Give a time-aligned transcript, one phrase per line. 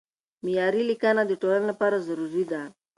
[0.43, 2.61] معیاري لیکنه د ټولنې لپاره ضروري ده.